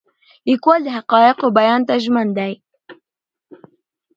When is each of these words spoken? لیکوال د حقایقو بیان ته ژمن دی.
لیکوال 0.47 0.81
د 0.85 0.89
حقایقو 0.97 1.47
بیان 1.57 1.81
ته 1.87 1.93
ژمن 2.03 2.27
دی. 2.37 2.53